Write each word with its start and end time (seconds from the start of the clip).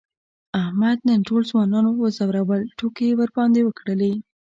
احمد 0.61 0.97
نن 1.07 1.19
ټول 1.27 1.41
ځوانان 1.51 1.83
و 1.87 2.05
ځورول، 2.17 2.61
ټوکې 2.77 3.05
یې 3.09 3.17
ورباندې 3.19 3.61
وکړلې. 3.65 4.13